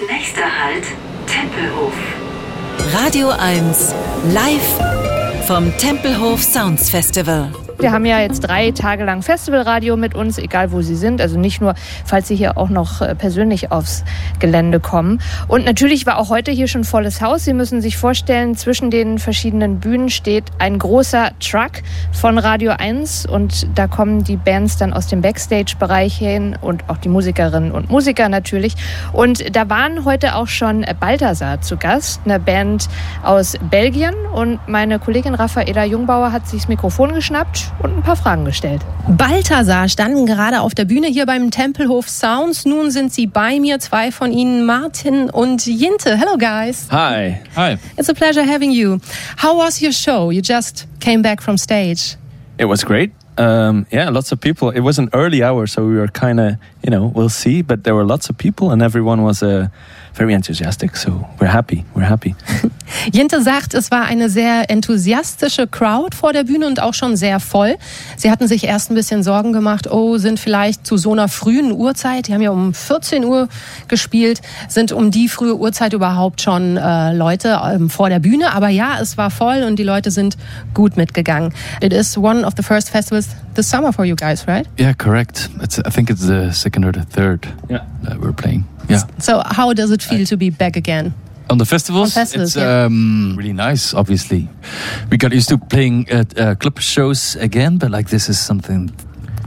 Nächster 0.00 0.42
Halt, 0.42 0.84
Tempelhof. 1.26 1.92
Radio 2.94 3.28
1 3.28 3.94
live 4.32 5.46
vom 5.46 5.76
Tempelhof 5.76 6.42
Sounds 6.42 6.88
Festival. 6.88 7.52
Wir 7.82 7.90
haben 7.90 8.06
ja 8.06 8.20
jetzt 8.20 8.42
drei 8.42 8.70
Tage 8.70 9.02
lang 9.02 9.22
Festivalradio 9.22 9.96
mit 9.96 10.14
uns, 10.14 10.38
egal 10.38 10.70
wo 10.70 10.82
Sie 10.82 10.94
sind. 10.94 11.20
Also 11.20 11.36
nicht 11.36 11.60
nur, 11.60 11.74
falls 12.04 12.28
Sie 12.28 12.36
hier 12.36 12.56
auch 12.56 12.68
noch 12.68 13.00
äh, 13.00 13.16
persönlich 13.16 13.72
aufs 13.72 14.04
Gelände 14.38 14.78
kommen. 14.78 15.20
Und 15.48 15.64
natürlich 15.64 16.06
war 16.06 16.18
auch 16.18 16.28
heute 16.28 16.52
hier 16.52 16.68
schon 16.68 16.84
volles 16.84 17.20
Haus. 17.20 17.44
Sie 17.44 17.52
müssen 17.52 17.82
sich 17.82 17.96
vorstellen, 17.96 18.54
zwischen 18.54 18.92
den 18.92 19.18
verschiedenen 19.18 19.80
Bühnen 19.80 20.10
steht 20.10 20.44
ein 20.60 20.78
großer 20.78 21.32
Truck 21.40 21.82
von 22.12 22.38
Radio 22.38 22.70
1 22.70 23.26
und 23.26 23.66
da 23.76 23.88
kommen 23.88 24.22
die 24.22 24.36
Bands 24.36 24.76
dann 24.76 24.92
aus 24.92 25.08
dem 25.08 25.20
Backstage-Bereich 25.20 26.16
hin 26.16 26.56
und 26.60 26.88
auch 26.88 26.98
die 26.98 27.08
Musikerinnen 27.08 27.72
und 27.72 27.90
Musiker 27.90 28.28
natürlich. 28.28 28.74
Und 29.12 29.56
da 29.56 29.68
waren 29.68 30.04
heute 30.04 30.36
auch 30.36 30.46
schon 30.46 30.86
Balthasar 31.00 31.60
zu 31.62 31.76
Gast, 31.76 32.20
eine 32.26 32.38
Band 32.38 32.88
aus 33.24 33.56
Belgien. 33.72 34.14
Und 34.32 34.60
meine 34.68 35.00
Kollegin 35.00 35.34
Raffaela 35.34 35.84
Jungbauer 35.84 36.30
hat 36.30 36.46
sich 36.46 36.60
das 36.60 36.68
Mikrofon 36.68 37.12
geschnappt 37.12 37.71
und 37.80 37.96
ein 37.96 38.02
paar 38.02 38.16
Fragen 38.16 38.44
gestellt. 38.44 38.82
Balthasar 39.08 39.88
standen 39.88 40.26
gerade 40.26 40.60
auf 40.60 40.74
der 40.74 40.84
Bühne 40.84 41.08
hier 41.08 41.26
beim 41.26 41.50
Tempelhof 41.50 42.08
Sounds. 42.08 42.64
Nun 42.64 42.90
sind 42.90 43.12
sie 43.12 43.26
bei 43.26 43.58
mir, 43.60 43.78
zwei 43.80 44.12
von 44.12 44.32
ihnen, 44.32 44.64
Martin 44.66 45.30
und 45.30 45.66
Jinte. 45.66 46.16
Hello, 46.16 46.36
guys. 46.36 46.88
Hi. 46.90 47.40
Hi. 47.56 47.78
It's 47.96 48.08
a 48.08 48.14
pleasure 48.14 48.44
having 48.44 48.70
you. 48.70 48.98
How 49.42 49.56
was 49.56 49.80
your 49.80 49.92
show? 49.92 50.30
You 50.30 50.42
just 50.42 50.86
came 51.00 51.22
back 51.22 51.42
from 51.42 51.58
stage. 51.58 52.16
It 52.58 52.66
was 52.66 52.84
great. 52.84 53.12
Um, 53.38 53.86
yeah, 53.90 54.10
lots 54.10 54.30
of 54.30 54.40
people. 54.40 54.70
It 54.70 54.80
was 54.80 54.98
an 54.98 55.08
early 55.14 55.42
hour, 55.42 55.66
so 55.66 55.86
we 55.86 55.96
were 55.96 56.08
kind 56.08 56.38
of, 56.38 56.56
you 56.82 56.90
know, 56.90 57.06
we'll 57.06 57.30
see. 57.30 57.62
But 57.62 57.84
there 57.84 57.94
were 57.94 58.04
lots 58.04 58.28
of 58.28 58.36
people, 58.36 58.70
and 58.70 58.82
everyone 58.82 59.22
was 59.22 59.42
uh, 59.42 59.68
very 60.14 60.34
enthusiastic. 60.34 60.96
So 60.96 61.26
we're 61.38 61.52
happy. 61.52 61.84
We're 61.94 62.08
happy. 62.08 62.34
Jinte 63.12 63.40
sagt, 63.42 63.74
es 63.74 63.90
war 63.90 64.04
eine 64.04 64.28
sehr 64.28 64.70
enthusiastische 64.70 65.66
Crowd 65.66 66.14
vor 66.16 66.32
der 66.32 66.44
Bühne 66.44 66.66
und 66.66 66.80
auch 66.82 66.94
schon 66.94 67.16
sehr 67.16 67.40
voll. 67.40 67.76
Sie 68.16 68.30
hatten 68.30 68.46
sich 68.46 68.64
erst 68.64 68.90
ein 68.90 68.94
bisschen 68.94 69.22
Sorgen 69.22 69.52
gemacht, 69.52 69.90
oh, 69.90 70.18
sind 70.18 70.38
vielleicht 70.38 70.86
zu 70.86 70.96
so 70.98 71.12
einer 71.12 71.28
frühen 71.28 71.72
Uhrzeit, 71.72 72.28
die 72.28 72.34
haben 72.34 72.42
ja 72.42 72.50
um 72.50 72.74
14 72.74 73.24
Uhr 73.24 73.48
gespielt, 73.88 74.42
sind 74.68 74.92
um 74.92 75.10
die 75.10 75.28
frühe 75.28 75.56
Uhrzeit 75.56 75.94
überhaupt 75.94 76.42
schon 76.42 76.76
äh, 76.76 77.14
Leute 77.14 77.60
ähm, 77.64 77.88
vor 77.88 78.08
der 78.10 78.18
Bühne. 78.18 78.52
Aber 78.52 78.68
ja, 78.68 78.98
es 79.00 79.16
war 79.16 79.30
voll 79.30 79.62
und 79.62 79.78
die 79.78 79.84
Leute 79.84 80.10
sind 80.10 80.36
gut 80.74 80.96
mitgegangen. 80.96 81.52
It 81.80 81.92
is 81.92 82.16
one 82.18 82.44
of 82.46 82.52
the 82.56 82.62
first 82.62 82.90
festivals 82.90 83.28
this 83.54 83.68
summer 83.68 83.92
for 83.92 84.04
you 84.04 84.14
guys, 84.16 84.46
right? 84.46 84.66
Yeah, 84.78 84.92
correct. 84.94 85.48
It's, 85.62 85.78
I 85.78 85.90
think 85.90 86.10
it's 86.10 86.26
the 86.26 86.50
second 86.52 86.84
or 86.84 86.92
the 86.92 87.04
third 87.10 87.48
Yeah. 87.68 87.80
that 88.04 88.20
we're 88.20 88.32
playing. 88.34 88.64
Yeah. 88.92 89.18
So 89.18 89.42
how 89.46 89.72
does 89.74 89.90
it 89.90 90.02
feel 90.02 90.26
to 90.26 90.36
be 90.36 90.50
back 90.50 90.76
again? 90.76 91.12
On 91.50 91.58
the 91.58 91.64
festivals, 91.66 92.16
On 92.16 92.22
festivals, 92.22 92.56
it's 92.56 92.62
yeah. 92.62 92.84
um, 92.86 93.34
really 93.36 93.52
nice. 93.52 93.94
Obviously, 93.94 94.48
we 95.10 95.16
got 95.16 95.32
used 95.32 95.48
to 95.48 95.58
playing 95.58 96.08
at 96.10 96.38
uh, 96.38 96.54
club 96.54 96.78
shows 96.80 97.36
again, 97.36 97.78
but 97.78 97.90
like 97.90 98.08
this 98.08 98.28
is 98.28 98.38
something 98.38 98.90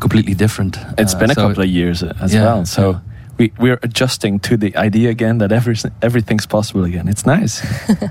completely 0.00 0.34
different. 0.34 0.76
It's 0.98 1.14
Uh, 1.14 1.18
been 1.20 1.30
a 1.30 1.34
so- 1.34 1.48
couple 1.48 1.62
of 1.62 1.68
years 1.68 2.02
as 2.02 2.32
Yeah, 2.34 2.44
well. 2.44 2.64
So 2.64 2.82
yeah. 2.90 2.98
We, 3.42 3.52
we're 3.58 3.78
adjusting 3.82 4.40
to 4.40 4.56
the 4.56 4.76
idea 4.76 5.10
again 5.10 5.38
that 5.38 5.50
every, 5.50 5.76
everything's 6.00 6.46
possible 6.46 6.84
again. 6.84 7.08
It's 7.08 7.26
nice. 7.26 7.62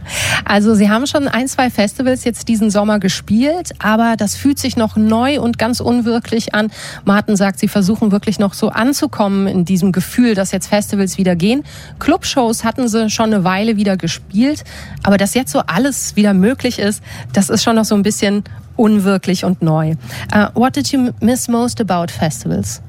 Also 0.46 0.76
Sie 0.76 0.90
haben 0.90 1.08
schon 1.08 1.28
ein, 1.28 1.48
zwei 1.48 1.70
Festivals 1.70 2.26
jetzt 2.26 2.48
diesen 2.48 2.70
Sommer 2.70 3.00
gespielt, 3.00 3.72
aber 3.80 4.16
das 4.18 4.36
fühlt 4.36 4.59
sich 4.59 4.76
noch 4.76 4.98
neu 4.98 5.40
und 5.40 5.58
ganz 5.58 5.80
unwirklich 5.80 6.54
an. 6.54 6.72
Martin 7.06 7.38
sagt, 7.38 7.59
Sie 7.59 7.68
versuchen 7.68 8.12
wirklich 8.12 8.40
noch 8.40 8.54
so 8.54 8.70
anzukommen 8.70 9.48
in 9.48 9.64
diesem 9.64 9.92
Gefühl, 9.92 10.36
dass 10.36 10.52
jetzt 10.52 10.68
Festivals 10.68 11.18
wieder 11.18 11.36
gehen. 11.36 11.64
Clubshows 12.00 12.64
hatten 12.64 12.90
Sie 12.90 13.09
schon 13.09 13.34
eine 13.34 13.44
Weile 13.44 13.78
wieder 13.78 13.96
gespielt, 13.96 14.64
aber 15.04 15.18
dass 15.18 15.34
jetzt 15.36 15.52
so 15.52 15.59
alles 15.59 16.16
wieder 16.16 16.34
möglich 16.34 16.80
ist, 16.80 17.02
das 17.32 17.50
ist 17.50 17.64
schon 17.64 17.76
noch 17.76 17.86
so 17.86 17.96
ein 17.96 18.04
bisschen 18.04 18.44
unwirklich 18.76 19.46
und 19.46 19.62
neu. 19.62 19.94
Uh, 20.34 20.48
what 20.53 20.75
did 20.75 20.92
you 20.92 21.12
miss 21.22 21.48
most 21.48 21.80
about 21.80 22.12
festivals, 22.12 22.81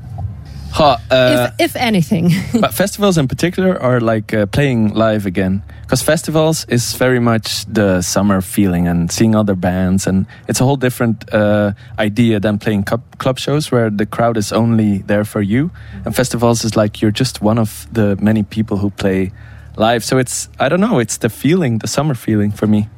Ha, 0.72 0.98
uh, 1.10 1.50
if, 1.58 1.72
if 1.72 1.76
anything? 1.76 2.30
but 2.60 2.72
festivals 2.72 3.18
in 3.18 3.28
particular 3.28 3.80
are 3.80 4.00
like 4.00 4.32
uh, 4.32 4.46
playing 4.46 4.94
live 4.94 5.26
again. 5.26 5.62
Because 5.82 6.02
festivals 6.02 6.64
is 6.68 6.94
very 6.94 7.20
much 7.20 7.66
the 7.66 8.00
summer 8.00 8.40
feeling 8.40 8.88
and 8.88 9.12
seeing 9.12 9.34
other 9.34 9.54
bands 9.54 10.06
and 10.06 10.24
it's 10.48 10.60
a 10.60 10.64
whole 10.64 10.76
different 10.76 11.32
uh, 11.34 11.72
idea 11.98 12.40
than 12.40 12.58
playing 12.58 12.84
club 12.84 13.38
shows 13.38 13.70
where 13.70 13.90
the 13.90 14.06
crowd 14.06 14.38
is 14.38 14.52
only 14.52 14.98
there 14.98 15.24
for 15.24 15.42
you. 15.42 15.70
And 16.06 16.16
festivals 16.16 16.64
is 16.64 16.74
like 16.74 17.02
you're 17.02 17.10
just 17.10 17.42
one 17.42 17.58
of 17.58 17.86
the 17.92 18.16
many 18.16 18.42
people 18.42 18.78
who 18.78 18.88
play 18.88 19.32
live. 19.76 20.02
So 20.04 20.18
it's 20.18 20.48
i 20.58 20.68
don't 20.68 20.80
know 20.80 20.98
it's 20.98 21.18
the 21.18 21.28
feeling 21.28 21.78
the 21.78 21.88
summer 21.88 22.14
feeling 22.14 22.50
for 22.50 22.66
me 22.66 22.88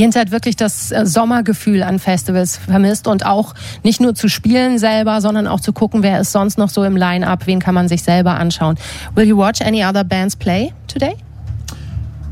Jens 0.00 0.16
hat 0.16 0.30
wirklich 0.30 0.56
das 0.56 0.92
äh, 0.92 1.04
Sommergefühl 1.04 1.82
an 1.82 1.98
Festivals 1.98 2.56
vermisst 2.56 3.06
und 3.06 3.26
auch 3.26 3.54
nicht 3.82 4.00
nur 4.00 4.14
zu 4.14 4.28
spielen 4.28 4.78
selber, 4.78 5.20
sondern 5.20 5.46
auch 5.46 5.60
zu 5.60 5.74
gucken, 5.74 6.02
wer 6.02 6.20
ist 6.20 6.32
sonst 6.32 6.56
noch 6.56 6.70
so 6.70 6.84
im 6.84 6.96
Line-Up, 6.96 7.46
wen 7.46 7.60
kann 7.60 7.74
man 7.74 7.86
sich 7.86 8.02
selber 8.02 8.36
anschauen. 8.36 8.78
Will 9.14 9.26
you 9.26 9.36
watch 9.36 9.60
any 9.60 9.84
other 9.84 10.02
bands 10.02 10.34
play 10.34 10.72
today? 10.86 11.16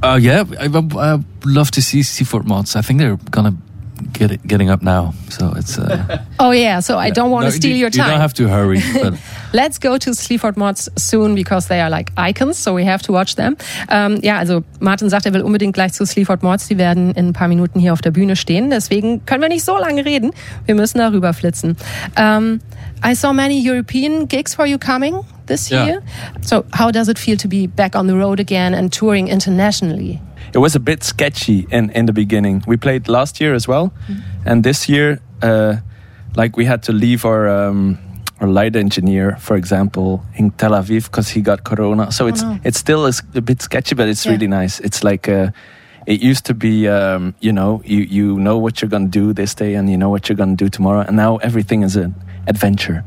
Uh, 0.03 0.17
yeah, 0.17 0.45
I, 0.59 0.67
I, 0.67 1.15
I'd 1.15 1.25
love 1.45 1.71
to 1.73 1.83
see 1.83 2.03
Seafort 2.03 2.47
Mods. 2.47 2.75
I 2.75 2.81
think 2.81 3.01
they're 3.01 3.19
gonna 3.31 3.55
get 4.13 4.41
getting 4.47 4.71
up 4.71 4.83
now, 4.83 5.13
so 5.29 5.53
it's. 5.57 5.79
Uh, 5.79 6.19
Oh 6.41 6.53
yeah, 6.53 6.81
so 6.81 6.99
I 6.99 7.11
don't 7.11 7.31
want 7.31 7.45
no, 7.47 7.51
to 7.51 7.57
steal 7.57 7.73
you, 7.73 7.79
your 7.79 7.91
You 7.91 7.99
time. 8.03 8.11
don't 8.11 8.21
have 8.21 8.35
to 8.35 8.49
hurry. 8.49 8.81
Let's 9.53 9.79
go 9.81 9.99
to 9.99 10.13
Sleaford 10.15 10.57
Mods 10.57 10.89
soon 10.97 11.35
because 11.35 11.67
they 11.69 11.81
are 11.81 11.91
like 11.91 12.13
icons, 12.17 12.59
so 12.59 12.75
we 12.75 12.85
have 12.85 13.03
to 13.03 13.13
watch 13.13 13.35
them. 13.35 13.57
Ähm, 13.91 14.21
ja, 14.23 14.39
also 14.39 14.63
Martin 14.81 15.09
sagt, 15.11 15.27
er 15.27 15.33
will 15.33 15.43
unbedingt 15.43 15.75
gleich 15.75 15.93
zu 15.95 16.05
Sleaford 16.07 16.43
Mods. 16.43 16.69
Die 16.69 16.79
werden 16.79 17.13
in 17.15 17.29
ein 17.29 17.33
paar 17.33 17.49
Minuten 17.49 17.81
hier 17.81 17.93
auf 17.93 18.01
der 18.01 18.11
Bühne 18.13 18.37
stehen. 18.37 18.71
Deswegen 18.71 19.25
können 19.27 19.43
wir 19.43 19.49
nicht 19.49 19.65
so 19.65 19.77
lange 19.79 20.05
reden. 20.05 20.31
Wir 20.67 20.75
müssen 20.75 20.99
darüber 20.99 21.33
flitzen. 21.33 21.77
Um, 22.19 22.61
I 23.05 23.15
saw 23.15 23.33
many 23.33 23.61
European 23.61 24.27
gigs 24.29 24.55
for 24.55 24.67
you 24.67 24.79
coming 24.79 25.21
this 25.47 25.71
Yeah. 25.71 25.87
year. 25.87 26.03
So 26.43 26.65
how 26.79 26.91
does 26.91 27.09
it 27.09 27.19
feel 27.19 27.37
to 27.39 27.49
be 27.49 27.67
back 27.67 27.95
on 27.97 28.07
the 28.07 28.15
road 28.15 28.39
again 28.41 28.75
and 28.75 28.93
touring 28.93 29.29
internationally? 29.29 30.21
It 30.55 30.59
was 30.59 30.75
a 30.75 30.81
bit 30.81 31.03
sketchy 31.05 31.67
in, 31.71 31.91
in 31.91 32.07
the 32.07 32.13
beginning. 32.13 32.63
We 32.67 32.77
played 32.77 33.09
last 33.09 33.41
year 33.41 33.55
as 33.55 33.67
well, 33.69 33.93
and 34.45 34.65
this 34.65 34.89
year, 34.89 35.21
uh, 35.43 35.77
like 36.37 36.57
we 36.57 36.65
had 36.65 36.83
to 36.85 36.93
leave 36.93 37.25
our 37.25 37.49
um, 37.49 37.99
our 38.41 38.49
light 38.49 38.77
engineer, 38.77 39.37
for 39.41 39.57
example, 39.57 40.23
in 40.37 40.51
Tel 40.53 40.71
Aviv 40.73 41.05
because 41.05 41.29
he 41.29 41.41
got 41.41 41.65
corona. 41.65 42.11
So 42.13 42.27
it's 42.29 42.43
no. 42.43 42.59
it 42.65 42.75
still 42.77 43.07
a 43.35 43.41
bit 43.41 43.63
sketchy, 43.63 43.95
but 43.95 44.09
it's 44.09 44.25
Yeah. 44.25 44.33
really 44.33 44.47
nice. 44.47 44.81
It's 44.81 45.03
like 45.03 45.29
uh, 45.29 45.51
it 46.07 46.23
used 46.23 46.45
to 46.47 46.55
be, 46.55 46.89
um, 46.89 47.35
you 47.41 47.53
know, 47.53 47.83
you 47.85 47.99
you 48.11 48.39
know 48.39 48.57
what 48.59 48.81
you're 48.81 48.91
gonna 48.91 49.09
do 49.09 49.33
this 49.33 49.55
day, 49.55 49.75
and 49.75 49.89
you 49.91 49.97
know 49.97 50.09
what 50.11 50.29
you're 50.29 50.37
gonna 50.39 50.57
do 50.57 50.69
tomorrow, 50.69 51.01
and 51.07 51.17
now 51.17 51.37
everything 51.39 51.83
is 51.85 51.97
an 51.97 52.15
adventure. 52.47 53.03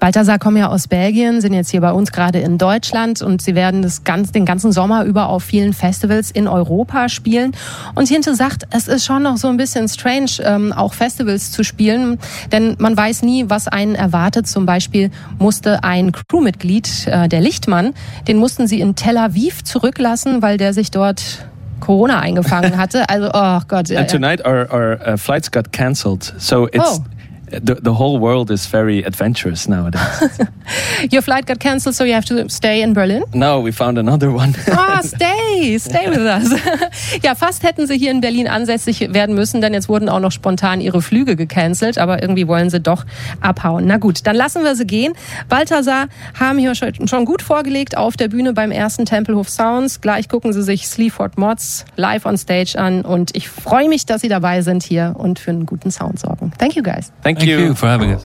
Balthasar 0.00 0.38
kommen 0.38 0.56
ja 0.56 0.68
aus 0.68 0.86
Belgien, 0.86 1.40
sind 1.40 1.54
jetzt 1.54 1.70
hier 1.70 1.80
bei 1.80 1.92
uns 1.92 2.12
gerade 2.12 2.38
in 2.38 2.56
Deutschland 2.56 3.20
und 3.20 3.42
sie 3.42 3.54
werden 3.54 3.82
das 3.82 4.04
ganz, 4.04 4.30
den 4.32 4.44
ganzen 4.44 4.70
Sommer 4.70 5.04
über 5.04 5.28
auf 5.28 5.42
vielen 5.42 5.72
Festivals 5.72 6.30
in 6.30 6.46
Europa 6.46 7.08
spielen. 7.08 7.52
Und 7.94 8.08
Hinte 8.08 8.34
sagt, 8.34 8.64
es 8.70 8.86
ist 8.86 9.04
schon 9.04 9.22
noch 9.22 9.36
so 9.36 9.48
ein 9.48 9.56
bisschen 9.56 9.88
strange, 9.88 10.30
ähm, 10.44 10.72
auch 10.72 10.94
Festivals 10.94 11.50
zu 11.50 11.64
spielen, 11.64 12.18
denn 12.52 12.76
man 12.78 12.96
weiß 12.96 13.22
nie, 13.22 13.46
was 13.48 13.66
einen 13.66 13.94
erwartet. 13.94 14.46
Zum 14.46 14.66
Beispiel 14.66 15.10
musste 15.38 15.82
ein 15.82 16.12
Crewmitglied, 16.12 17.06
äh, 17.06 17.28
der 17.28 17.40
Lichtmann, 17.40 17.94
den 18.28 18.36
mussten 18.36 18.66
sie 18.66 18.80
in 18.80 18.94
Tel 18.94 19.16
Aviv 19.16 19.64
zurücklassen, 19.64 20.42
weil 20.42 20.58
der 20.58 20.74
sich 20.74 20.90
dort 20.90 21.48
Corona 21.80 22.20
eingefangen 22.20 22.76
hatte. 22.78 23.08
Also, 23.08 23.30
oh 23.32 23.60
Gott. 23.66 23.90
And 23.90 24.08
tonight 24.08 24.44
our 24.44 24.68
our 24.72 24.98
uh, 25.06 25.16
flights 25.16 25.50
got 25.50 25.72
cancelled, 25.72 26.34
so 26.38 26.66
it's. 26.66 27.00
Oh. 27.00 27.04
The, 27.50 27.74
the 27.74 27.94
whole 27.94 28.18
world 28.18 28.50
is 28.50 28.66
very 28.66 29.04
adventurous 29.04 29.68
nowadays. 29.68 30.38
Your 31.12 31.22
flight 31.22 31.46
got 31.46 31.60
cancelled, 31.60 31.94
so 31.94 32.04
you 32.04 32.14
have 32.14 32.26
to 32.26 32.48
stay 32.48 32.82
in 32.82 32.92
Berlin? 32.92 33.24
no, 33.32 33.60
we 33.60 33.72
found 33.72 33.98
another 33.98 34.30
one. 34.30 34.54
Ah, 34.70 35.00
stay, 35.02 35.78
stay 35.78 36.08
with 36.08 36.20
us. 36.20 36.52
ja, 37.22 37.34
fast 37.34 37.62
hätten 37.62 37.86
sie 37.86 37.96
hier 37.98 38.10
in 38.10 38.20
Berlin 38.20 38.48
ansässig 38.48 39.12
werden 39.12 39.34
müssen, 39.34 39.60
denn 39.60 39.74
jetzt 39.74 39.88
wurden 39.88 40.08
auch 40.08 40.20
noch 40.20 40.32
spontan 40.32 40.80
ihre 40.80 41.02
Flüge 41.02 41.36
gecancelt, 41.36 41.98
aber 41.98 42.22
irgendwie 42.22 42.46
wollen 42.46 42.70
sie 42.70 42.80
doch 42.80 43.04
abhauen. 43.40 43.86
Na 43.86 43.96
gut, 43.96 44.26
dann 44.26 44.36
lassen 44.36 44.62
wir 44.64 44.74
sie 44.76 44.86
gehen. 44.86 45.14
Balthasar 45.48 46.06
haben 46.38 46.58
hier 46.58 46.74
schon 46.74 47.24
gut 47.24 47.42
vorgelegt 47.42 47.96
auf 47.96 48.16
der 48.16 48.28
Bühne 48.28 48.52
beim 48.52 48.70
ersten 48.70 49.04
Tempelhof 49.04 49.48
Sounds. 49.48 50.00
Gleich 50.00 50.28
gucken 50.28 50.52
sie 50.52 50.62
sich 50.62 50.86
Sleaford 50.86 51.38
Mods 51.38 51.84
live 51.96 52.26
on 52.26 52.36
stage 52.38 52.78
an 52.78 53.02
und 53.02 53.36
ich 53.36 53.48
freue 53.48 53.88
mich, 53.88 54.06
dass 54.06 54.20
sie 54.20 54.28
dabei 54.28 54.62
sind 54.62 54.82
hier 54.82 55.14
und 55.18 55.38
für 55.38 55.50
einen 55.50 55.66
guten 55.66 55.90
Sound 55.90 56.18
sorgen. 56.18 56.52
Thank 56.58 56.76
you 56.76 56.82
guys. 56.82 57.12
Thank, 57.22 57.37
thank 57.38 57.50
you 57.50 57.74
for 57.74 57.86
having 57.86 58.12
us. 58.12 58.24